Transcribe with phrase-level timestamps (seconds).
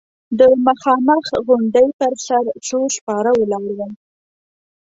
[0.39, 3.91] د مخامخ غونډۍ پر سر څو سپاره ولاړ ول.